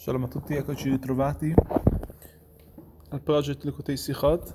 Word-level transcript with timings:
Shalom 0.00 0.24
a 0.24 0.28
tutti, 0.28 0.54
eccoci 0.54 0.88
ritrovati 0.88 1.52
al 3.10 3.20
progetto 3.20 3.66
Lekutei 3.66 3.98
Sichot. 3.98 4.50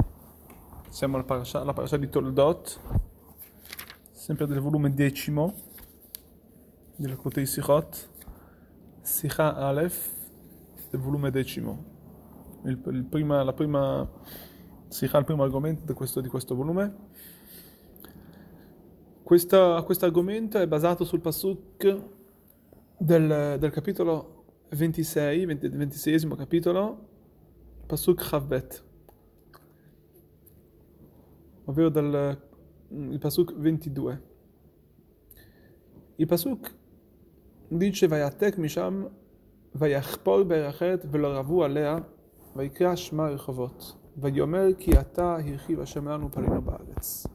Siamo 0.90 1.18
alla 1.18 1.24
parasha, 1.24 1.62
alla 1.62 1.72
parasha 1.72 1.98
di 1.98 2.10
Toldot, 2.10 2.80
sempre 4.10 4.48
del 4.48 4.60
volume 4.60 4.92
decimo 4.92 5.54
di 6.96 7.08
Lekutei 7.08 7.46
Sichot, 7.46 8.10
Sicha 9.02 9.56
Aleph, 9.56 10.10
del 10.90 11.00
volume 11.00 11.30
decimo. 11.30 11.84
Il, 12.64 12.82
il 12.84 13.04
prima, 13.04 13.44
la 13.44 13.54
prima 13.54 14.10
Sicha, 14.88 15.20
il 15.20 15.26
primo 15.26 15.44
argomento 15.44 15.84
di 15.86 15.94
questo, 15.94 16.22
di 16.22 16.28
questo 16.28 16.56
volume. 16.56 16.96
Questo 19.22 19.76
argomento 19.76 20.58
è 20.58 20.66
basato 20.68 21.04
sul 21.04 21.22
pasuk 21.22 22.02
del, 22.98 23.58
del 23.60 23.70
capitolo 23.70 24.35
26, 24.76 25.46
20, 25.46 25.70
26 25.70 26.36
capitolo, 26.38 26.98
Pasuk 27.88 28.22
Chavbet, 28.22 28.84
ovvero 31.66 31.90
dal 31.90 32.38
il 32.92 33.20
Pasuk 33.20 33.54
22. 33.54 34.22
Il 36.18 36.28
Pasuk 36.28 36.72
dice 37.70 38.08
Vayatek 38.08 38.58
Misham 38.58 39.10
ויחפור 39.76 40.44
ברכת 40.44 41.06
ולא 41.12 41.28
רבו 41.28 41.64
עליה 41.64 41.96
ויקרא 42.56 42.96
שמה 42.96 43.28
רחובות 43.28 43.96
ויאמר 44.18 44.68
כי 44.80 45.00
אתה 45.00 45.36
הרחיב 45.36 45.80
השם 45.80 46.08
לנו 46.08 46.32
פנינו 46.32 46.62
בארץ. 46.62 47.28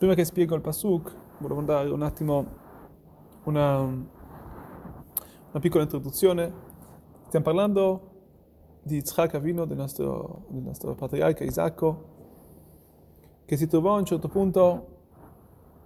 Prima 0.00 0.14
che 0.14 0.24
spiego 0.24 0.54
il 0.54 0.60
Pasuk, 0.60 1.12
volevo 1.40 1.62
dare 1.62 1.90
un 1.90 2.02
attimo 2.02 2.46
una 3.44 3.68
una 5.50 5.60
piccola 5.60 5.82
introduzione. 5.82 6.52
Stiamo 7.28 7.44
parlando 7.44 8.10
di 8.82 8.96
Yitzhak 8.96 9.34
Avino, 9.34 9.64
del 9.64 9.78
nostro, 9.78 10.44
del 10.48 10.62
nostro 10.62 10.94
patriarca 10.94 11.44
Isacco, 11.44 12.16
che 13.46 13.56
si 13.56 13.66
trovò 13.66 13.94
a 13.94 13.98
un 13.98 14.04
certo 14.04 14.28
punto 14.28 14.96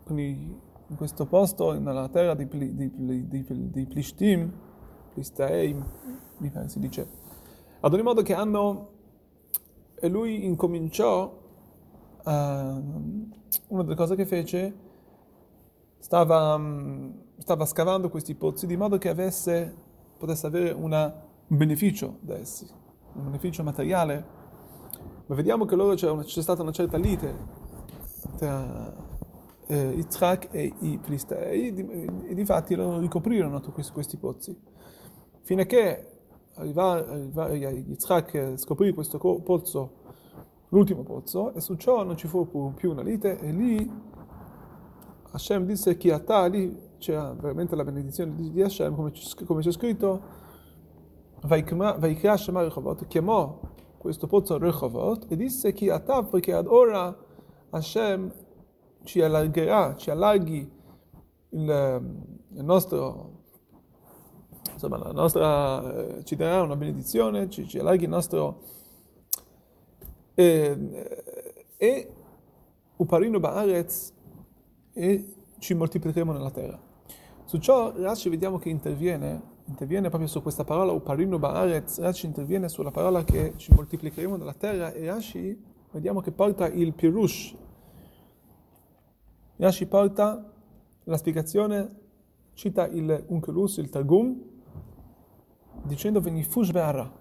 in 0.09 0.97
questo 0.97 1.27
posto, 1.27 1.79
nella 1.79 2.09
terra 2.09 2.35
di, 2.35 2.49
di, 2.49 2.75
di, 2.75 3.29
di, 3.29 3.71
di 3.71 3.87
Plishtim, 3.87 4.53
Plistaei, 5.13 5.81
mi 6.39 6.51
pare 6.51 6.69
si 6.69 6.81
dice. 6.81 7.09
Ad 7.81 7.93
ogni 7.93 8.03
modo 8.03 8.23
che 8.23 8.35
hanno... 8.35 8.91
E 9.95 10.09
lui 10.09 10.45
incominciò, 10.45 11.41
uh, 12.25 12.31
una 12.31 13.83
delle 13.83 13.95
cose 13.95 14.17
che 14.17 14.27
fece, 14.27 14.75
stava, 15.99 16.61
stava 17.43 17.67
scavando 17.67 18.09
questi 18.09 18.37
pozzi 18.37 18.69
di 18.69 18.77
modo 18.77 18.99
che 18.99 19.09
avesse, 19.09 19.75
potesse 20.17 20.47
avere 20.47 20.71
una, 20.71 21.13
un 21.49 21.57
beneficio 21.57 22.19
da 22.21 22.39
essi, 22.39 22.69
un 23.15 23.25
beneficio 23.25 23.65
materiale. 23.65 24.25
Ma 25.27 25.35
vediamo 25.35 25.65
che 25.65 25.75
loro 25.75 25.95
c'è, 25.95 26.09
una, 26.09 26.23
c'è 26.23 26.41
stata 26.41 26.63
una 26.63 26.71
certa 26.71 26.97
lite 26.99 27.35
tra 28.37 28.95
eh, 29.67 29.77
Yitzhak 29.77 30.49
e 30.53 30.73
i 30.79 31.01
Filistei 31.03 31.67
e, 31.67 31.73
di, 31.73 32.35
difatti 32.35 32.77
loro 32.77 33.01
ricoprirono 33.01 33.61
questi, 33.61 33.93
questi 33.93 34.17
pozzi. 34.19 34.57
Fino 35.41 35.63
a 35.63 35.65
che 35.65 36.07
arriva, 36.55 36.93
arriva, 36.93 37.49
Yitzhak 37.49 38.53
scoprì 38.55 38.93
questo 38.93 39.19
pozzo, 39.19 39.95
l'ultimo 40.69 41.03
pozzo, 41.03 41.55
e 41.55 41.61
su 41.61 41.75
ciò 41.75 42.05
non 42.05 42.17
ci 42.17 42.29
fu 42.29 42.73
più 42.77 42.93
una 42.93 43.03
lite 43.03 43.37
e 43.41 43.51
lì 43.51 43.91
Hashem 45.33 45.65
disse 45.67 45.97
chi 45.97 46.11
a 46.11 46.47
lì 46.47 46.91
c'era 47.03 47.35
veramente 47.35 47.75
la 47.75 47.83
benedizione 47.83 48.35
di, 48.37 48.53
di 48.53 48.63
Hashem, 48.63 48.95
come, 48.95 49.13
come 49.45 49.61
c'è 49.61 49.73
scritto, 49.73 50.21
Vaikra 51.41 52.37
Shema 52.37 52.69
chiamò 53.09 53.61
questo 53.99 54.29
pozzo 54.29 54.59
Rechovot 54.59 55.27
e 55.29 55.37
disse 55.37 55.73
chi 55.73 55.89
a 55.89 55.99
perché 55.99 56.53
ad 56.53 56.69
ora 56.69 57.17
Hashem 57.71 58.33
ci 59.03 59.21
allargherà, 59.21 59.97
ci 59.97 60.11
allarghi 60.11 60.71
il, 61.51 62.15
il 62.51 62.65
nostro 62.65 63.41
insomma 64.73 64.99
la 64.99 65.11
nostra 65.11 66.19
eh, 66.19 66.25
ci 66.25 66.37
darà 66.37 66.63
una 66.63 66.77
benedizione, 66.77 67.51
ci, 67.51 67.67
ci 67.67 67.81
allarghi 67.81 68.05
il 68.05 68.11
nostro 68.11 68.61
eh, 70.35 71.67
e 71.77 72.15
Uparino 72.97 73.41
Baaretz 73.41 74.13
e 74.93 75.35
ci 75.59 75.75
moltiplicheremo 75.75 76.33
nella 76.33 76.51
terra. 76.51 76.92
Su 77.53 77.59
ciò 77.59 77.93
Rashi 77.95 78.31
vediamo 78.31 78.57
che 78.57 78.71
interviene, 78.71 79.43
interviene 79.67 80.09
proprio 80.09 80.27
su 80.27 80.41
questa 80.41 80.65
parola 80.65 80.93
Uparino 80.93 81.39
Baaretz, 81.39 82.01
Rashi 82.01 82.25
interviene 82.25 82.71
sulla 82.71 82.91
parola 82.91 83.25
che 83.25 83.53
ci 83.57 83.75
moltiplicheremo 83.75 84.37
nella 84.37 84.55
terra 84.55 84.91
e 84.91 85.05
Rashi 85.05 85.63
vediamo 85.91 86.23
che 86.23 86.33
porta 86.33 86.67
il 86.67 86.95
Pirush. 86.95 87.55
Rashi 89.57 89.85
porta 89.85 90.51
la 91.05 91.17
spiegazione, 91.19 91.95
cita 92.55 92.87
il 92.87 93.23
Unkelus, 93.27 93.77
il 93.77 93.91
Targum, 93.91 94.43
dicendo 95.83 96.23
Venifush 96.23 96.71
Be'ara, 96.71 97.13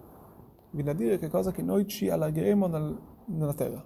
viene 0.70 0.90
a 0.92 0.94
dire 0.94 1.18
che 1.18 1.28
cosa 1.28 1.50
che 1.50 1.60
noi 1.60 1.86
ci 1.86 2.08
allargheremo 2.08 2.66
nel, 2.68 2.98
nella 3.26 3.52
terra. 3.52 3.84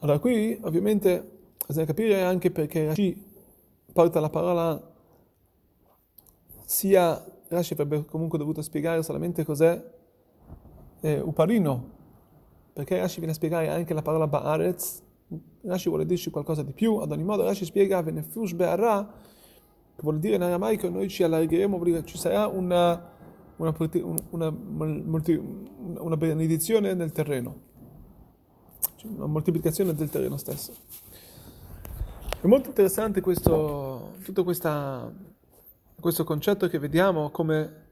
Allora 0.00 0.18
qui 0.18 0.58
ovviamente 0.60 1.35
bisogna 1.66 1.86
capire 1.86 2.22
anche 2.22 2.50
perché 2.50 2.86
Rashi 2.86 3.24
porta 3.92 4.20
la 4.20 4.30
parola 4.30 4.94
sia 6.64 7.24
Rashi 7.48 7.72
avrebbe 7.72 8.04
comunque 8.04 8.38
dovuto 8.38 8.62
spiegare 8.62 9.02
solamente 9.02 9.44
cos'è 9.44 9.94
eh, 11.00 11.20
Uparino, 11.20 11.90
perché 12.72 12.98
Rashi 12.98 13.18
viene 13.18 13.32
a 13.32 13.36
spiegare 13.36 13.68
anche 13.68 13.94
la 13.94 14.02
parola 14.02 14.26
Ba'aretz, 14.26 15.02
Rashi 15.62 15.88
vuole 15.88 16.06
dirci 16.06 16.30
qualcosa 16.30 16.62
di 16.62 16.72
più, 16.72 16.96
ad 16.96 17.12
ogni 17.12 17.24
modo 17.24 17.44
Rashi 17.44 17.64
spiega 17.64 18.02
Venefush 18.02 18.52
Be'ara, 18.52 19.04
che 19.94 20.02
vuol 20.02 20.18
dire 20.18 20.36
in 20.36 20.42
aramaico 20.42 20.88
noi 20.88 21.08
ci 21.08 21.22
allargheremo, 21.22 22.02
ci 22.04 22.18
sarà 22.18 22.46
una, 22.46 23.10
una, 23.56 23.74
una, 24.30 24.54
una 25.98 26.16
benedizione 26.16 26.94
nel 26.94 27.12
terreno 27.12 27.66
una 29.08 29.26
moltiplicazione 29.26 29.94
del 29.94 30.10
terreno 30.10 30.36
stesso. 30.36 30.74
È 32.38 32.46
molto 32.46 32.68
interessante 32.68 33.22
questo, 33.22 34.14
tutto 34.22 34.44
questa, 34.44 35.10
questo 35.98 36.22
concetto 36.22 36.68
che 36.68 36.78
vediamo 36.78 37.30
come 37.30 37.84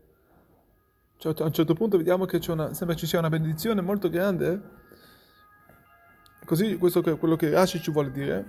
cioè, 1.16 1.34
a 1.38 1.44
un 1.44 1.53
certo 1.53 1.72
punto 1.72 1.97
vediamo 1.97 2.27
che 2.27 2.41
una, 2.49 2.75
sembra 2.75 2.94
ci 2.94 3.06
sia 3.06 3.21
una 3.21 3.31
benedizione 3.31 3.81
molto 3.81 4.10
grande, 4.10 4.60
così 6.44 6.77
questo 6.77 7.03
è 7.03 7.19
quello 7.19 7.37
che 7.37 7.49
Rashi 7.50 7.81
ci 7.81 7.91
vuole 7.91 8.10
dire, 8.10 8.44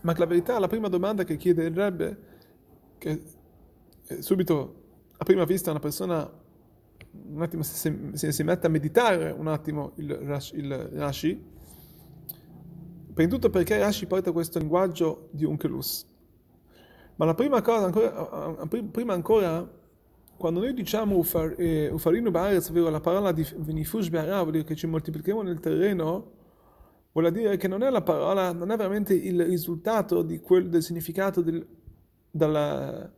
ma 0.00 0.14
la 0.16 0.24
verità, 0.24 0.58
la 0.58 0.68
prima 0.68 0.88
domanda 0.88 1.22
che 1.24 1.36
chiede 1.36 1.64
il 1.64 1.74
Rebbe, 1.74 2.18
che 2.96 3.22
subito 4.20 4.82
a 5.18 5.24
prima 5.24 5.44
vista 5.44 5.70
una 5.70 5.80
persona 5.80 6.28
un 7.12 7.42
attimo 7.42 7.62
si, 7.62 8.10
si, 8.14 8.32
si 8.32 8.42
mette 8.42 8.66
a 8.66 8.70
meditare 8.70 9.30
un 9.30 9.48
attimo 9.48 9.92
il 9.96 10.08
il 10.54 10.74
Rashi 10.94 11.58
Prima 13.20 13.34
di 13.34 13.38
tutto 13.38 13.52
perché 13.52 13.76
Rashi 13.76 14.06
porta 14.06 14.32
questo 14.32 14.58
linguaggio 14.58 15.28
di 15.32 15.44
Unkelus. 15.44 16.06
Ma 17.16 17.26
la 17.26 17.34
prima 17.34 17.60
cosa, 17.60 17.84
ancora, 17.84 18.66
prima 18.90 19.12
ancora, 19.12 19.70
quando 20.38 20.60
noi 20.60 20.72
diciamo 20.72 21.18
ufar, 21.18 21.54
eh, 21.58 21.90
ufarinu 21.90 22.30
ba'aretz, 22.30 22.70
ovvero 22.70 22.88
la 22.88 23.00
parola 23.00 23.32
di 23.32 23.46
venifush 23.58 24.08
be'ara, 24.08 24.40
vuol 24.40 24.52
dire 24.52 24.64
che 24.64 24.74
ci 24.74 24.86
moltiplichiamo 24.86 25.42
nel 25.42 25.60
terreno, 25.60 26.32
vuol 27.12 27.30
dire 27.30 27.58
che 27.58 27.68
non 27.68 27.82
è 27.82 27.90
la 27.90 28.00
parola, 28.00 28.52
non 28.52 28.70
è 28.70 28.76
veramente 28.78 29.12
il 29.12 29.44
risultato 29.44 30.26
quel, 30.40 30.70
del 30.70 30.82
significato 30.82 31.42
del, 31.42 31.66
della, 32.30 33.12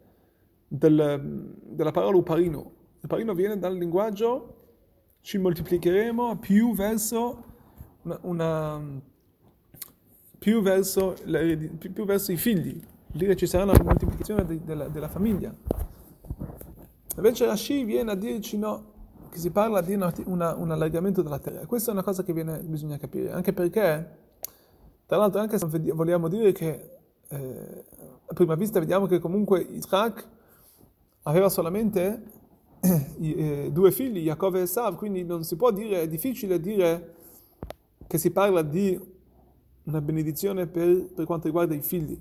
del, 0.67 1.55
della 1.63 1.91
parola 1.93 2.17
uparino. 2.17 2.73
Il 3.03 3.07
parino 3.07 3.35
viene 3.35 3.57
dal 3.57 3.77
linguaggio 3.77 4.57
ci 5.21 5.39
moltiplicheremo 5.39 6.39
più 6.39 6.75
verso 6.75 7.45
una, 8.03 8.19
una 8.23 9.11
più 10.43 10.61
verso, 10.61 11.15
più 11.79 12.05
verso 12.05 12.33
i 12.33 12.37
figli. 12.37 12.83
Lì 13.13 13.37
ci 13.37 13.47
sarà 13.47 13.63
una 13.63 13.81
moltiplicazione 13.81 14.45
de, 14.45 14.61
della, 14.65 14.89
della, 14.89 15.09
famiglia. 15.09 15.55
Invece 17.15 17.47
Rashi 17.47 17.85
viene 17.85 18.11
a 18.11 18.17
dirci 18.17 18.59
no, 18.59 18.91
che 19.31 19.39
si 19.39 19.51
parla 19.51 19.81
di 19.83 19.95
una, 19.95 20.13
una, 20.25 20.57
un 20.57 20.73
allargamento 20.73 21.23
della 21.23 21.39
terra. 21.39 21.65
Questa 21.65 21.91
è 21.91 21.95
una 21.95 22.03
cosa 22.03 22.25
che 22.25 22.33
viene, 22.33 22.59
bisogna 22.59 22.99
capire, 22.99 23.31
anche 23.31 23.53
perché, 23.53 24.17
tra 25.07 25.17
l'altro, 25.17 25.41
anche 25.41 25.59
se 25.59 25.67
vogliamo 25.93 26.27
dire 26.27 26.51
che 26.51 26.91
eh, 27.29 27.85
a 28.27 28.35
prima 28.35 28.57
vista 28.57 28.81
vediamo 28.81 29.07
che 29.07 29.21
comunque 29.21 29.61
Isaac 29.61 30.27
aveva 31.23 31.51
solamente 31.51 32.21
i, 33.19 33.35
eh, 33.35 33.71
due 33.71 33.93
figli, 33.93 34.19
Yaakov 34.19 34.57
e 34.57 34.63
Esav, 34.63 34.97
quindi 34.97 35.23
non 35.23 35.45
si 35.45 35.55
può 35.55 35.71
dire, 35.71 36.01
è 36.01 36.09
difficile 36.09 36.59
dire 36.59 37.15
che 38.09 38.19
si 38.19 38.33
parla 38.33 38.63
di 38.63 39.12
una 39.85 40.01
benedizione 40.01 40.67
per, 40.67 41.13
per 41.15 41.25
quanto 41.25 41.47
riguarda 41.47 41.75
i 41.75 41.83
figli. 41.83 42.19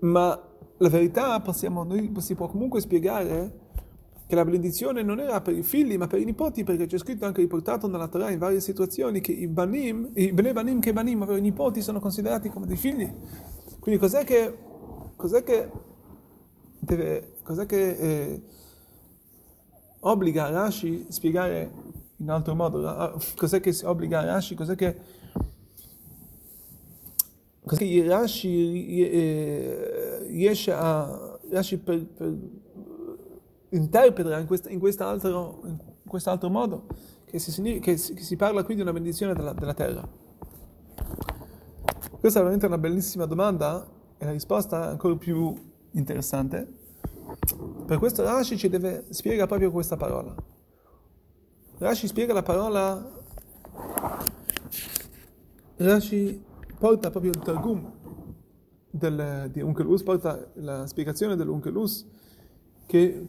Ma 0.00 0.40
la 0.76 0.88
verità 0.88 1.40
possiamo, 1.40 1.82
noi, 1.82 2.12
si 2.18 2.34
può 2.34 2.46
comunque 2.46 2.80
spiegare 2.80 3.66
che 4.28 4.34
la 4.34 4.44
benedizione 4.44 5.02
non 5.02 5.20
era 5.20 5.40
per 5.40 5.56
i 5.56 5.62
figli 5.62 5.96
ma 5.96 6.06
per 6.06 6.20
i 6.20 6.24
nipoti 6.24 6.62
perché 6.62 6.84
c'è 6.84 6.98
scritto 6.98 7.24
anche 7.24 7.40
riportato 7.40 7.88
nella 7.88 8.08
Torah 8.08 8.30
in 8.30 8.38
varie 8.38 8.60
situazioni 8.60 9.20
che 9.20 9.32
i 9.32 9.48
banim, 9.48 10.10
i 10.14 10.32
bene 10.32 10.52
banim 10.52 10.80
che 10.80 10.92
banim, 10.92 11.22
ovvero 11.22 11.38
i 11.38 11.40
nipoti 11.40 11.80
sono 11.80 11.98
considerati 11.98 12.50
come 12.50 12.66
dei 12.66 12.76
figli. 12.76 13.10
Quindi 13.80 13.98
cos'è 13.98 14.24
che, 14.24 14.54
cos'è 15.16 15.42
che, 15.42 15.70
deve, 16.78 17.36
cos'è 17.42 17.64
che 17.64 17.90
eh, 17.90 18.42
obbliga 20.00 20.50
Rashi 20.50 21.06
a 21.08 21.12
spiegare 21.12 21.70
in 22.18 22.30
altro 22.30 22.54
modo? 22.54 23.18
Cos'è 23.36 23.60
che 23.60 23.76
obbliga 23.84 24.24
Rashi? 24.24 24.54
Cos'è 24.54 24.74
che 24.74 24.96
così 27.64 28.06
Rashi 28.06 29.02
eh, 29.02 30.26
riesce 30.28 30.72
a 30.72 31.38
Rashi 31.50 31.78
per, 31.78 32.04
per 32.06 32.36
interpreta 33.70 34.38
in, 34.38 34.46
questa, 34.46 34.70
in, 34.70 34.78
quest'altro, 34.78 35.60
in 35.64 35.76
quest'altro 36.06 36.48
modo 36.48 36.86
che 37.26 37.38
si, 37.38 37.78
che, 37.80 37.96
si, 37.96 38.14
che 38.14 38.22
si, 38.22 38.36
parla 38.36 38.64
qui 38.64 38.74
di 38.74 38.80
una 38.80 38.92
benedizione 38.92 39.34
della, 39.34 39.52
della, 39.52 39.74
terra. 39.74 40.06
Questa 42.18 42.38
è 42.38 42.42
veramente 42.42 42.66
una 42.66 42.78
bellissima 42.78 43.26
domanda 43.26 43.86
e 44.16 44.24
la 44.24 44.32
risposta 44.32 44.86
è 44.86 44.90
ancora 44.90 45.14
più 45.16 45.54
interessante. 45.92 46.66
Per 47.86 47.98
questo 47.98 48.22
Rashi 48.22 48.56
ci 48.56 48.68
deve 48.68 49.04
spiega 49.10 49.46
proprio 49.46 49.70
questa 49.70 49.96
parola. 49.96 50.34
Rashi 51.78 52.08
spiega 52.08 52.32
la 52.32 52.42
parola 52.42 53.08
Rashi 55.76 56.44
porta 56.76 57.10
proprio 57.10 57.30
il 57.30 57.38
Targum 57.38 57.92
del, 58.90 59.48
di 59.52 59.60
Unkelus, 59.60 60.02
porta 60.02 60.50
la 60.54 60.88
spiegazione 60.88 61.36
dell'Unkelus 61.36 62.04
che 62.84 63.26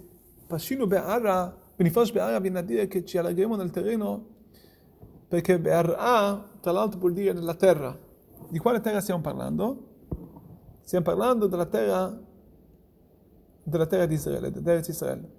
Pashinu 0.47 0.87
Be'ara, 0.87 1.55
Benifosh 1.75 2.11
Be'ara 2.11 2.39
viene 2.39 2.59
a 2.59 2.61
dire 2.63 2.87
che 2.87 3.05
ci 3.05 3.19
allargheremo 3.19 3.55
nel 3.55 3.69
terreno 3.69 4.25
perché 5.27 5.59
Be'ara, 5.59 6.49
tra 6.59 6.71
l'altro 6.71 6.99
vuol 6.99 7.13
dire 7.13 7.33
nella 7.33 7.53
terra. 7.53 7.95
Di 8.49 8.57
quale 8.57 8.81
terra 8.81 8.99
stiamo 8.99 9.21
parlando? 9.21 9.87
Stiamo 10.81 11.05
parlando 11.05 11.45
della 11.45 11.67
terra, 11.67 12.19
della 13.61 13.85
terra 13.85 14.07
di 14.07 14.15
Israele, 14.15 14.49
dell'Eretz 14.49 14.87
Israele. 14.87 15.38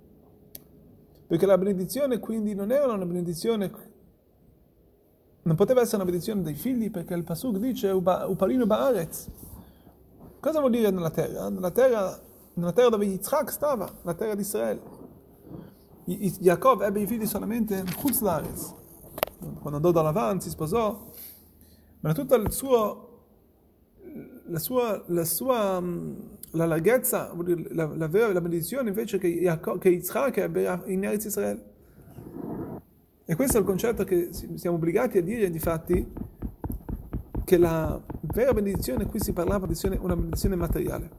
Perché 1.30 1.46
la 1.46 1.56
benedizione 1.56 2.18
quindi 2.18 2.56
non 2.56 2.72
era 2.72 2.92
una 2.92 3.06
benedizione 3.06 3.70
non 5.42 5.54
poteva 5.54 5.80
essere 5.80 5.98
una 5.98 6.06
benedizione 6.06 6.42
dei 6.42 6.54
figli 6.54 6.90
perché 6.90 7.14
il 7.14 7.22
Pasuk 7.22 7.56
dice 7.58 7.88
Uparino 7.90 8.66
Baaretz. 8.66 9.30
Cosa 10.40 10.58
vuol 10.58 10.72
dire 10.72 10.90
nella 10.90 11.10
terra? 11.10 11.48
Nella 11.48 11.70
terra, 11.70 12.20
nella 12.54 12.72
terra 12.72 12.88
dove 12.88 13.04
Yitzhak 13.04 13.48
stava, 13.48 13.88
la 14.02 14.14
terra 14.14 14.34
di 14.34 14.40
Israele. 14.40 14.82
Jacob 16.40 16.80
ebbe 16.80 17.02
i 17.02 17.06
figli 17.06 17.26
solamente 17.26 17.76
in 17.76 17.94
Chutz 17.94 18.22
quando 19.60 19.76
andò 19.76 19.92
da 19.92 20.36
si 20.40 20.50
sposò, 20.50 21.12
ma 22.00 22.12
tutta 22.12 22.34
il 22.34 22.50
suo, 22.50 23.26
la 24.46 24.58
sua, 24.58 25.00
la 25.06 25.24
sua 25.24 25.80
la 26.52 26.66
larghezza, 26.66 27.32
la, 27.70 27.86
la, 27.94 28.08
vera 28.08 28.32
la 28.32 28.40
benedizione 28.40 28.88
invece 28.88 29.18
che, 29.18 29.28
Jacob, 29.28 29.78
che 29.78 29.90
Yitzhak 29.90 30.36
ebbe 30.38 30.82
in 30.86 31.04
Eretz 31.04 31.24
Israele. 31.24 31.68
E 33.24 33.34
questo 33.36 33.58
è 33.58 33.60
il 33.60 33.66
concetto 33.66 34.02
che 34.04 34.30
siamo 34.32 34.76
obbligati 34.76 35.18
a 35.18 35.22
dire, 35.22 35.50
difatti, 35.50 36.12
che 37.44 37.56
la 37.56 38.00
vera 38.22 38.52
benedizione, 38.52 39.06
qui 39.06 39.20
si 39.20 39.32
parlava 39.32 39.66
di 39.66 39.78
una 40.00 40.16
benedizione 40.16 40.56
materiale. 40.56 41.10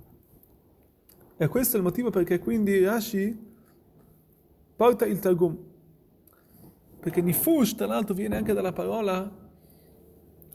E 1.37 1.47
questo 1.47 1.75
è 1.75 1.79
il 1.79 1.85
motivo 1.85 2.09
perché 2.09 2.39
quindi 2.39 2.83
Rashi 2.83 3.49
porta 4.75 5.05
il 5.05 5.19
Targum. 5.19 5.57
Perché 6.99 7.21
Nifush, 7.21 7.75
tra 7.75 7.87
l'altro, 7.87 8.13
viene 8.13 8.35
anche 8.35 8.53
dalla 8.53 8.73
parola 8.73 9.29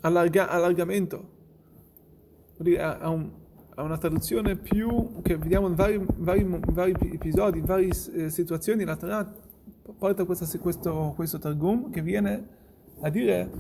allarga, 0.00 0.48
allargamento. 0.48 1.34
Ha, 2.78 3.08
un, 3.08 3.30
ha, 3.76 3.82
una 3.82 3.98
traduzione 3.98 4.56
più 4.56 5.20
che 5.22 5.36
vediamo 5.36 5.68
in 5.68 5.74
vari, 5.74 6.04
vari, 6.16 6.60
vari 6.72 6.94
episodi, 7.12 7.58
in 7.58 7.64
varie 7.64 7.90
eh, 8.14 8.30
situazioni 8.30 8.84
la 8.84 8.96
Torah 8.96 9.32
porta 9.98 10.24
questo, 10.24 10.46
questo, 10.58 11.12
questo 11.14 11.38
Targum 11.38 11.90
che 11.90 12.02
viene 12.02 12.48
a 13.00 13.10
dire 13.10 13.50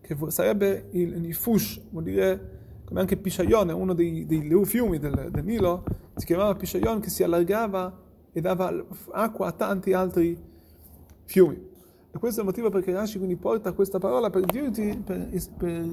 che 0.00 0.16
sarebbe 0.28 0.88
il 0.92 1.20
Nifush, 1.20 1.80
vuol 1.90 2.04
dire 2.04 2.60
come 2.84 3.00
anche 3.00 3.16
Pishayon, 3.16 3.70
uno 3.70 3.94
dei, 3.94 4.26
dei 4.26 4.64
fiumi 4.64 4.98
del, 4.98 5.28
del, 5.30 5.44
Nilo, 5.44 5.84
si 6.16 6.26
chiamava 6.26 6.54
Pishayon 6.54 7.00
che 7.00 7.08
si 7.08 7.22
allargava 7.22 8.00
e 8.32 8.40
dava 8.40 8.84
acqua 9.12 9.48
a 9.48 9.52
tanti 9.52 9.92
altri 9.92 10.38
fiumi. 11.24 11.70
E 12.14 12.18
questo 12.18 12.40
è 12.40 12.42
il 12.42 12.48
motivo 12.48 12.68
perché 12.68 12.92
Rashi 12.92 13.16
quindi 13.16 13.36
porta 13.36 13.72
questa 13.72 13.98
parola 13.98 14.28
per 14.28 14.44
dirti, 14.44 15.00
per, 15.02 15.30
per 15.56 15.88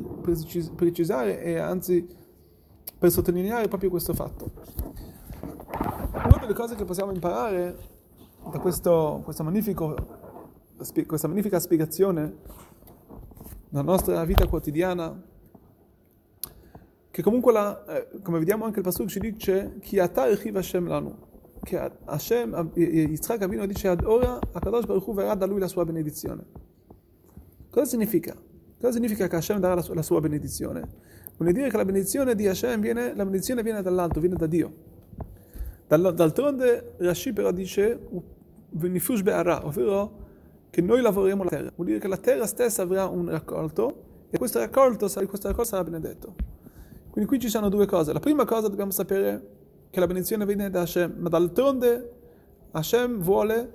precisare 0.76 1.42
e 1.42 1.58
anzi 1.58 2.06
per 2.98 3.12
sottolineare 3.12 3.68
proprio 3.68 3.90
questo 3.90 4.14
fatto. 4.14 4.52
Una 6.12 6.38
delle 6.40 6.54
cose 6.54 6.76
che 6.76 6.86
possiamo 6.86 7.12
imparare 7.12 7.78
da 8.52 8.60
questo, 8.60 9.22
questa, 9.24 9.44
questa 11.06 11.28
magnifica 11.28 11.60
spiegazione 11.60 12.38
nella 13.70 13.84
nostra 13.84 14.24
vita 14.26 14.48
quotidiana, 14.48 15.22
che 17.12 17.22
comunque, 17.22 17.52
la, 17.52 17.86
eh, 17.86 18.22
come 18.22 18.40
vediamo 18.40 18.66
anche 18.66 18.80
il 18.80 18.84
Pasuk 18.86 19.08
ci 19.08 19.20
dice, 19.20 19.80
atar 19.98 20.30
Hashem 20.30 20.88
lanu, 20.88 21.16
che 21.62 21.92
Hashem, 22.06 22.72
Yitzhak 22.76 23.42
Avino 23.42 23.66
dice 23.66 23.90
ad 23.90 24.04
ora, 24.04 24.40
a 24.40 24.60
Kadosh 24.60 24.86
Baruch 24.86 25.08
Hu 25.08 25.14
verrà 25.14 25.36
da 25.36 25.46
lui 25.46 25.60
la 25.60 25.68
sua 25.68 25.86
benedizione. 25.86 26.46
Cosa 27.70 27.86
significa? 27.86 28.36
Cosa 28.80 28.94
significa 28.94 29.28
che 29.28 29.36
Hashem 29.36 29.60
darà 29.60 29.76
la 29.76 29.82
sua, 29.82 29.94
la 29.94 30.02
sua 30.02 30.20
benedizione? 30.22 30.88
Vuol 31.40 31.54
dire 31.54 31.70
che 31.70 31.78
la 31.78 31.86
benedizione 31.86 32.36
di 32.36 32.48
Hashem 32.48 32.82
viene, 32.82 33.16
la 33.16 33.24
benedizione 33.24 33.64
viene 33.64 33.82
dall'alto, 33.82 34.20
viene 34.20 34.36
da 34.36 34.46
Dio. 34.46 34.74
D'altronde 35.88 36.96
Rashi 36.98 37.32
però 37.32 37.52
dice 37.52 37.98
ovvero 38.72 40.28
che 40.70 40.82
noi 40.82 41.02
lavoreremo 41.02 41.44
la 41.44 41.50
terra. 41.50 41.72
Vuol 41.74 41.88
dire 41.88 42.00
che 42.00 42.10
la 42.10 42.18
terra 42.18 42.46
stessa 42.46 42.82
avrà 42.82 43.06
un 43.06 43.30
raccolto 43.30 44.28
e 44.30 44.38
questo 44.38 44.60
raccolto, 44.60 45.08
questo 45.08 45.48
raccolto 45.48 45.64
sarà 45.64 45.84
benedetto. 45.86 46.36
Quindi 47.10 47.30
qui 47.30 47.40
ci 47.40 47.48
sono 47.48 47.70
due 47.70 47.86
cose. 47.86 48.12
La 48.12 48.20
prima 48.20 48.44
cosa 48.44 48.68
dobbiamo 48.68 48.92
sapere 48.92 49.48
che 49.90 50.00
la 50.02 50.08
benedizione 50.08 50.46
viene 50.46 50.70
da 50.70 50.82
Hashem, 50.82 51.16
ma 51.20 51.30
d'altronde 51.30 52.12
Hashem 52.72 53.22
vuole 53.22 53.74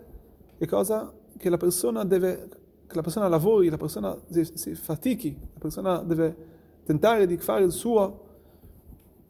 che 0.59 0.67
cosa? 0.67 1.11
Che 1.35 1.49
la 1.49 1.57
persona 1.57 2.05
deve, 2.05 2.49
che 2.87 2.95
la 2.95 3.03
persona 3.03 3.27
lavori, 3.27 3.71
la 3.71 3.79
persona 3.79 4.15
si, 4.29 4.45
si 4.53 4.75
fatichi, 4.75 5.35
la 5.55 5.59
persona 5.59 6.03
deve 6.03 6.53
tentare 6.85 7.27
di 7.27 7.37
fare 7.39 7.65
il 7.65 7.73
suo, 7.73 8.21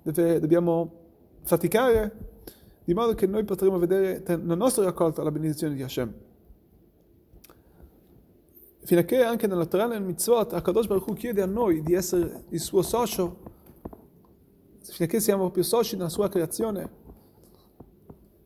deve, 0.03 0.41
dobbiamo 0.41 1.03
faticare 1.43 2.33
di 2.85 2.93
modo 2.93 3.15
che 3.15 3.27
noi 3.27 3.45
potremo 3.45 3.79
vedere 3.79 4.23
nel 4.27 4.57
nostro 4.57 4.85
raccolto 4.85 5.23
la 5.23 5.31
benedizione 5.31 5.75
di 5.75 5.83
Hashem. 5.83 6.13
Fino 8.83 9.01
a 9.01 9.05
che 9.05 9.23
anche 9.23 9.47
nella 9.47 9.65
Torah 9.65 9.87
nel 9.87 10.03
Mitzvot, 10.03 10.53
Akadosh 10.53 10.87
Baruch 10.87 11.07
Hu 11.07 11.15
chiede 11.15 11.41
a 11.41 11.47
noi 11.47 11.81
di 11.81 11.95
essere 11.95 12.45
il 12.51 12.61
suo 12.61 12.83
socio, 12.83 13.39
fino 14.83 15.09
a 15.09 15.11
che 15.11 15.21
siamo 15.21 15.51
più 15.51 15.63
soci 15.63 15.97
nella 15.97 16.11
sua 16.11 16.29
creazione, 16.29 17.03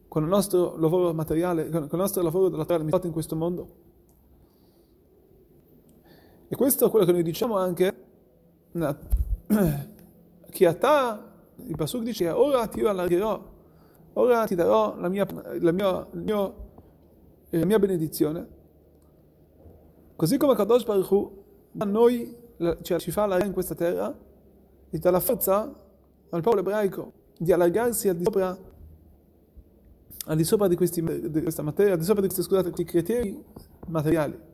con 0.06 0.22
il 0.22 0.28
nostro 0.28 0.76
lavoro 0.76 1.12
materiale, 1.12 1.68
con 1.68 1.88
il 1.90 1.96
nostro 1.96 2.22
lavoro 2.22 2.48
della 2.48 2.64
Torah 2.64 2.84
Mitzvot 2.84 3.04
in 3.06 3.12
questo 3.12 3.34
mondo. 3.34 3.86
E 6.46 6.54
questo 6.54 6.86
è 6.86 6.90
quello 6.90 7.04
che 7.04 7.12
noi 7.12 7.24
diciamo 7.24 7.56
anche, 7.56 8.07
chi 10.50 10.64
a 10.64 10.74
te, 10.74 11.26
il 11.66 11.76
Pasuk 11.76 12.02
dice, 12.02 12.28
ora 12.28 12.66
ti 12.66 12.80
allargherò 12.80 13.56
ora 14.18 14.44
ti 14.46 14.54
darò 14.54 14.96
la 14.98 15.08
mia, 15.08 15.26
la 15.60 15.72
mia, 15.72 16.06
mio, 16.12 16.54
la 17.50 17.64
mia 17.64 17.78
benedizione. 17.78 18.56
Così 20.16 20.36
come 20.36 20.54
Kadosh 20.56 20.84
Baruch 20.84 21.10
Hu 21.10 21.44
a 21.78 21.84
noi 21.84 22.36
cioè, 22.82 22.98
ci 22.98 23.12
fa 23.12 23.26
la 23.26 23.42
in 23.44 23.52
questa 23.52 23.76
terra 23.76 24.12
e 24.90 24.98
dà 24.98 25.10
la 25.10 25.20
forza 25.20 25.72
al 26.30 26.42
popolo 26.42 26.60
ebraico 26.60 27.12
di 27.38 27.52
allargarsi 27.52 28.08
al 28.08 28.16
di 28.16 28.24
sopra, 30.44 30.66
di 30.66 30.74
questa 30.74 31.62
materia, 31.62 31.96
di 31.96 32.04
sopra 32.04 32.20
di 32.20 32.28
questi 32.28 32.84
criteri 32.84 33.44
materiali 33.86 34.47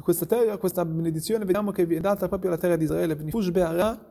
questa 0.00 0.26
terra, 0.26 0.56
questa 0.56 0.84
benedizione, 0.84 1.44
vediamo 1.44 1.72
che 1.72 1.82
è 1.82 2.00
data 2.00 2.28
proprio 2.28 2.50
alla 2.50 2.58
terra 2.58 2.76
di 2.76 2.84
Israele. 2.84 3.16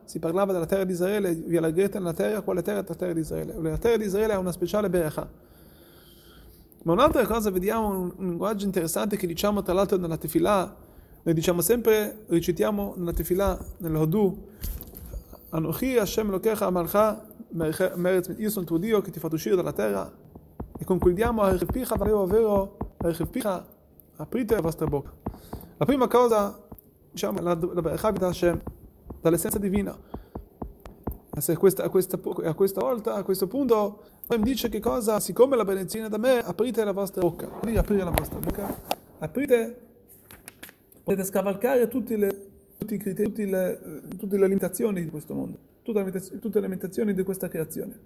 Si 0.04 0.18
parlava 0.18 0.52
della 0.52 0.66
terra 0.66 0.84
di 0.84 0.92
Israele, 0.92 1.34
vi 1.34 1.56
allargherete 1.56 1.98
nella 1.98 2.12
terra, 2.12 2.42
quale 2.42 2.62
terra? 2.62 2.84
La 2.86 2.94
terra 2.94 3.12
di 3.12 3.20
Israele. 3.20 3.54
La 3.60 3.78
terra 3.78 3.96
di 3.96 4.04
Israele 4.04 4.32
ha 4.34 4.38
una 4.38 4.52
speciale 4.52 4.90
Be'acha. 4.90 5.28
Ma 6.82 6.92
un'altra 6.92 7.26
cosa, 7.26 7.50
vediamo 7.50 7.88
un, 7.88 8.12
linguaggio 8.18 8.64
interessante 8.64 9.16
che 9.16 9.26
diciamo 9.26 9.62
tra 9.62 9.72
l'altro 9.72 9.96
nella 9.96 10.16
Tefillah, 10.16 10.76
noi 11.22 11.34
diciamo 11.34 11.60
sempre, 11.60 12.24
recitiamo 12.28 12.94
nella 12.96 13.12
Tefillah, 13.12 13.58
nell'Hodu, 13.78 14.48
Anochi 15.50 15.96
Hashem 15.96 16.30
Lokecha 16.30 16.66
Amalcha 16.66 17.26
Meretz, 17.48 18.34
io 18.36 18.50
sono 18.50 18.66
tuo 18.66 18.78
Dio 18.78 19.00
che 19.00 19.10
ti 19.10 19.18
fatto 19.18 19.34
uscire 19.36 19.56
dalla 19.56 19.72
terra 19.72 20.12
e 20.78 20.84
concludiamo 20.84 21.42
a 21.42 21.56
Picha, 21.72 21.96
vero, 21.96 22.26
vero, 22.26 22.76
Picha, 23.30 23.66
aprite 24.16 24.54
la 24.54 24.60
vostra 24.60 24.86
bocca. 24.86 25.15
La 25.78 25.84
prima 25.84 26.08
cosa, 26.08 26.58
diciamo, 27.10 27.40
la, 27.42 27.52
la 27.54 27.82
Berachah 27.82 28.10
da 28.12 28.28
Hashem, 28.28 28.62
dall'essenza 29.20 29.58
divina. 29.58 29.94
A 29.94 31.56
questa, 31.58 31.84
a, 31.84 31.90
questa, 31.90 32.18
a 32.44 32.54
questa 32.54 32.80
volta, 32.80 33.12
a 33.12 33.22
questo 33.22 33.46
punto, 33.46 34.02
Hashem 34.26 34.42
dice 34.42 34.70
che 34.70 34.80
cosa? 34.80 35.20
Siccome 35.20 35.54
la 35.54 35.66
benedizione 35.66 36.08
da 36.08 36.16
me, 36.16 36.38
aprite 36.38 36.82
la 36.82 36.92
vostra 36.92 37.20
bocca. 37.20 37.48
Quindi 37.48 37.76
aprire 37.76 38.04
la 38.04 38.10
vostra 38.10 38.38
bocca, 38.38 38.74
aprite, 39.18 39.80
potete 41.02 41.24
scavalcare 41.24 41.88
tutti 41.88 42.16
le, 42.16 42.48
tutti 42.78 42.94
i 42.94 42.98
criteri, 42.98 43.28
tutti 43.28 43.46
le, 43.46 44.02
tutte 44.16 44.38
le 44.38 44.46
limitazioni 44.46 45.04
di 45.04 45.10
questo 45.10 45.34
mondo, 45.34 45.58
tutte 45.82 46.02
le, 46.02 46.38
tutte 46.38 46.58
le 46.58 46.68
limitazioni 46.68 47.12
di 47.12 47.22
questa 47.22 47.48
creazione. 47.48 48.00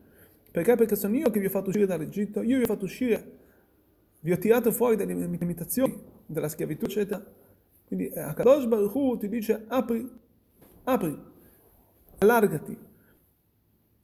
Perché? 0.50 0.74
Perché 0.74 0.96
sono 0.96 1.14
io 1.14 1.30
che 1.30 1.38
vi 1.38 1.46
ho 1.46 1.50
fatto 1.50 1.68
uscire 1.68 1.86
dall'Egitto, 1.86 2.42
io 2.42 2.56
vi 2.56 2.64
ho 2.64 2.66
fatto 2.66 2.84
uscire, 2.84 3.38
vi 4.22 4.32
ho 4.32 4.38
tirato 4.38 4.72
fuori 4.72 4.96
dalle 4.96 5.14
limitazioni, 5.14 5.96
della 6.26 6.48
schiavitù, 6.48 6.86
eccetera. 6.86 7.24
Quindi 7.90 8.06
eh, 8.06 8.20
Akadosh 8.20 8.66
Baruch 8.66 8.94
Hu 8.94 9.16
ti 9.16 9.28
dice 9.28 9.64
apri, 9.66 10.08
apri, 10.84 11.20
allargati. 12.18 12.78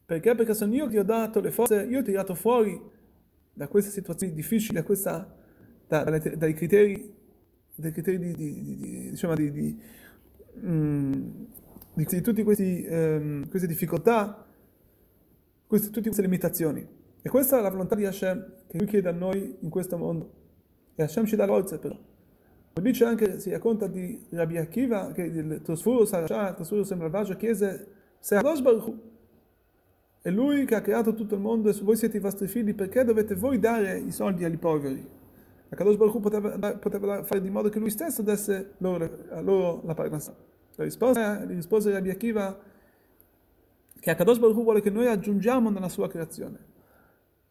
Perché? 0.04 0.34
Perché 0.34 0.54
sono 0.54 0.74
io 0.74 0.88
che 0.88 0.98
ho 0.98 1.04
dato 1.04 1.38
le 1.38 1.52
forze, 1.52 1.84
io 1.84 2.00
ho 2.00 2.02
tirato 2.02 2.34
fuori 2.34 2.76
da 3.52 3.68
queste 3.68 3.92
situazioni 3.92 4.32
difficili, 4.32 4.74
da 4.74 4.82
questa, 4.82 5.32
da, 5.86 6.02
dai 6.02 6.52
criteri, 6.54 7.14
dai 7.76 7.92
criteri 7.92 8.18
di, 8.18 8.34
di, 8.34 8.62
di, 8.64 8.76
di 8.76 9.10
diciamo, 9.10 9.36
di, 9.36 9.52
di, 9.52 9.80
mm, 10.64 11.44
di 11.94 12.20
tutte 12.22 12.42
um, 12.42 13.48
queste 13.48 13.68
difficoltà, 13.68 14.48
queste, 15.64 15.90
tutte 15.90 16.02
queste 16.02 16.22
limitazioni. 16.22 16.84
E 17.22 17.28
questa 17.28 17.60
è 17.60 17.62
la 17.62 17.70
volontà 17.70 17.94
di 17.94 18.04
Hashem 18.04 18.64
che 18.66 18.78
lui 18.78 18.88
chiede 18.88 19.10
a 19.10 19.12
noi 19.12 19.58
in 19.60 19.70
questo 19.70 19.96
mondo. 19.96 20.32
E 20.96 21.04
Hashem 21.04 21.24
ci 21.24 21.36
dà 21.36 21.46
forze 21.46 21.96
però. 22.76 22.80
Dice 22.80 23.04
anche, 23.04 23.38
si 23.38 23.50
racconta 23.50 23.86
di 23.86 24.26
Rabbi 24.30 24.58
Akiva 24.58 25.12
che 25.12 25.22
il 25.22 25.60
Tosfuro 25.62 26.04
Sarasha, 26.04 26.50
il 26.50 26.54
Tosfuro 26.56 26.84
malvagio, 26.96 27.36
chiese 27.36 27.86
se 28.20 28.36
Adosh 28.36 28.60
Baruch 28.60 28.92
è 30.20 30.30
lui 30.30 30.64
che 30.64 30.74
ha 30.74 30.80
creato 30.80 31.14
tutto 31.14 31.36
il 31.36 31.40
mondo 31.40 31.68
e 31.68 31.78
voi 31.82 31.96
siete 31.96 32.16
i 32.16 32.20
vostri 32.20 32.48
figli, 32.48 32.74
perché 32.74 33.04
dovete 33.04 33.34
voi 33.34 33.58
dare 33.58 33.98
i 33.98 34.10
soldi 34.10 34.44
agli 34.44 34.58
poveri? 34.58 35.14
Akadosh 35.68 35.96
Baruch 35.96 36.20
poteva, 36.20 36.76
poteva 36.76 37.22
fare 37.22 37.40
di 37.40 37.50
modo 37.50 37.68
che 37.68 37.78
lui 37.78 37.90
stesso 37.90 38.22
desse 38.22 38.74
loro, 38.78 39.08
a 39.30 39.40
loro 39.40 39.82
la 39.84 39.94
parnassa. 39.94 40.34
La 40.74 40.84
risposta, 40.84 41.38
la 41.38 41.44
risposta 41.44 41.88
di 41.88 41.94
Rabbi 41.94 42.10
Akiva 42.10 42.58
che 43.98 44.10
Akadosh 44.10 44.38
Baruch 44.38 44.62
vuole 44.62 44.80
che 44.80 44.90
noi 44.90 45.06
aggiungiamo 45.06 45.70
nella 45.70 45.88
sua 45.88 46.08
creazione. 46.08 46.58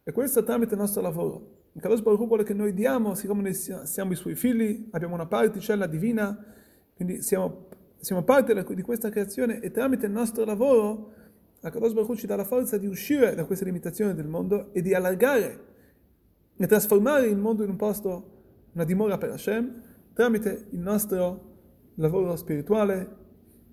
E 0.03 0.12
questo 0.12 0.44
tramite 0.44 0.74
il 0.74 0.79
nostro 0.79 1.01
lavoro. 1.01 1.63
Akadosh 1.77 2.01
Baruch 2.01 2.25
vuole 2.25 2.44
che 2.44 2.53
noi 2.53 2.74
diamo, 2.74 3.15
siccome 3.15 3.41
noi 3.41 3.53
siamo 3.53 4.12
i 4.12 4.15
suoi 4.15 4.36
figli, 4.36 4.88
abbiamo 4.91 5.13
una 5.13 5.25
particella 5.25 5.88
divina, 5.88 6.44
quindi 6.96 7.22
siamo, 7.22 7.67
siamo 8.00 8.24
parte 8.24 8.63
di 8.74 8.82
questa 8.82 9.10
creazione 9.10 9.60
e 9.60 9.72
tramite 9.72 10.05
il 10.05 10.12
nostro 10.12 10.46
lavoro 10.46 11.13
Akadosh 11.65 11.94
Baruch 11.94 12.15
ci 12.15 12.27
dà 12.27 12.36
la 12.36 12.44
forza 12.44 12.77
di 12.77 12.86
uscire 12.86 13.34
da 13.34 13.44
queste 13.46 13.65
limitazioni 13.65 14.13
del 14.13 14.27
mondo 14.27 14.72
e 14.72 14.84
di 14.84 14.94
allargare 14.94 15.60
e 16.55 16.67
trasformare 16.67 17.25
il 17.25 17.38
mondo 17.38 17.63
in 17.63 17.72
un 17.72 17.75
posto, 17.75 18.70
una 18.74 18.84
dimora 18.84 19.17
per 19.17 19.32
Hashem, 19.32 19.82
tramite 20.13 20.67
il 20.70 20.79
nostro 20.79 21.53
lavoro 21.96 22.36
spirituale 22.36 23.15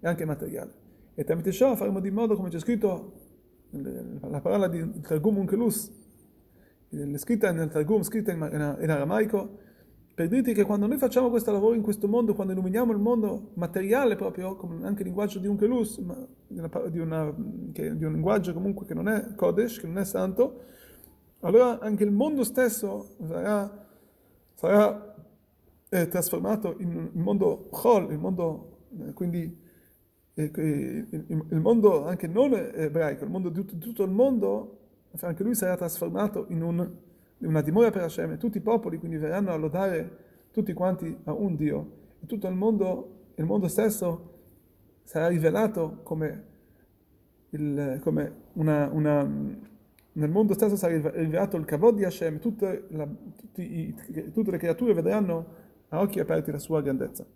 e 0.00 0.08
anche 0.08 0.24
materiale. 0.24 0.72
E 1.14 1.24
tramite 1.24 1.52
ciò 1.52 1.76
faremo 1.76 2.00
di 2.00 2.10
modo, 2.10 2.34
come 2.34 2.48
c'è 2.48 2.58
scritto, 2.58 3.20
la 3.70 4.40
parola 4.40 4.68
di 4.68 5.00
Targum 5.02 5.36
Unkelus, 5.36 5.92
scritta 7.16 7.52
nel 7.52 7.70
Targum, 7.70 8.02
scritta 8.02 8.32
in, 8.32 8.38
in 8.80 8.90
aramaico, 8.90 9.58
per 10.14 10.28
dirti 10.28 10.52
che 10.52 10.64
quando 10.64 10.86
noi 10.86 10.98
facciamo 10.98 11.30
questo 11.30 11.50
lavoro 11.52 11.74
in 11.74 11.82
questo 11.82 12.06
mondo, 12.06 12.34
quando 12.34 12.52
illuminiamo 12.52 12.92
il 12.92 12.98
mondo 12.98 13.52
materiale 13.54 14.14
proprio, 14.14 14.56
come 14.56 14.86
anche 14.86 15.00
il 15.00 15.06
linguaggio 15.06 15.38
di 15.38 15.46
un 15.46 15.56
Kelus, 15.56 15.98
di, 16.00 16.62
di, 16.90 16.98
una, 16.98 17.34
che, 17.72 17.96
di 17.96 18.04
un 18.04 18.12
linguaggio 18.12 18.52
comunque 18.52 18.84
che 18.84 18.92
non 18.92 19.08
è 19.08 19.34
Kodesh, 19.34 19.80
che 19.80 19.86
non 19.86 19.98
è 19.98 20.04
santo, 20.04 20.64
allora 21.40 21.78
anche 21.80 22.04
il 22.04 22.12
mondo 22.12 22.44
stesso 22.44 23.16
sarà, 23.26 23.86
sarà 24.54 25.14
eh, 25.88 26.08
trasformato 26.08 26.76
in 26.78 27.10
un 27.12 27.22
mondo 27.22 27.68
Chol, 27.70 28.12
il 28.12 28.18
mondo, 28.18 28.86
eh, 29.00 29.12
quindi 29.14 29.60
eh, 30.34 30.50
il, 30.54 31.24
il, 31.28 31.60
mondo 31.60 32.06
anche 32.06 32.26
non 32.26 32.52
ebraico, 32.52 33.24
il 33.24 33.30
mondo 33.30 33.48
di 33.48 33.54
tutto, 33.60 33.74
di 33.74 33.80
tutto 33.80 34.02
il 34.04 34.10
mondo, 34.10 34.78
anche 35.20 35.42
lui 35.42 35.54
sarà 35.54 35.76
trasformato 35.76 36.46
in 36.48 36.62
un 36.62 36.90
una 37.46 37.60
dimora 37.60 37.90
per 37.90 38.02
Hashem 38.02 38.32
e 38.32 38.36
tutti 38.36 38.58
i 38.58 38.60
popoli 38.60 38.98
quindi 38.98 39.16
verranno 39.16 39.50
a 39.50 39.56
lodare 39.56 40.18
tutti 40.52 40.72
quanti 40.72 41.16
a 41.24 41.32
un 41.32 41.56
Dio 41.56 42.00
e 42.22 42.26
tutto 42.26 42.46
il 42.46 42.54
mondo, 42.54 43.30
il 43.34 43.44
mondo 43.44 43.68
stesso 43.68 44.30
sarà 45.02 45.28
rivelato 45.28 46.00
come, 46.02 46.44
il, 47.50 47.98
come 48.02 48.34
una, 48.54 48.88
una, 48.92 49.22
nel 49.22 50.30
mondo 50.30 50.54
stesso 50.54 50.76
sarà 50.76 50.94
rivelato 51.10 51.56
il 51.56 51.64
kavod 51.64 51.96
di 51.96 52.04
Hashem, 52.04 52.38
tutte, 52.38 52.84
la, 52.90 53.06
tutti 53.06 53.94
tutte 54.32 54.50
le 54.50 54.58
creature 54.58 54.94
vedranno 54.94 55.60
a 55.88 56.00
occhi 56.00 56.20
aperti 56.20 56.50
la 56.50 56.58
sua 56.58 56.80
grandezza. 56.80 57.26